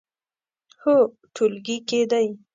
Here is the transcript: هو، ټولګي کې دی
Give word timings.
هو، 0.81 0.95
ټولګي 1.35 1.77
کې 1.87 1.99
دی 2.11 2.27